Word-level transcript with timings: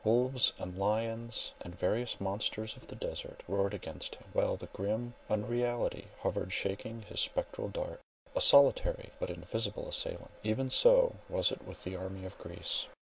Wolves 0.03 0.53
and 0.57 0.79
lions, 0.79 1.51
and 1.61 1.77
various 1.77 2.19
monsters 2.19 2.75
of 2.75 2.87
the 2.87 2.95
desert 2.95 3.43
roared 3.47 3.75
against 3.75 4.15
him; 4.15 4.23
while 4.33 4.55
the 4.57 4.65
grim 4.65 5.13
Unreality 5.29 6.07
hovered 6.21 6.51
shaking 6.51 7.03
his 7.03 7.19
spectral 7.19 7.67
dart, 7.69 7.99
a 8.35 8.41
solitary 8.41 9.11
but 9.19 9.29
invincible 9.29 9.87
assailant. 9.87 10.31
Even 10.41 10.71
so 10.71 11.17
was 11.29 11.51
it 11.51 11.61
with 11.67 11.83
the 11.83 11.95
army 11.95 12.25
of 12.25 12.35
Greece. 12.39 12.87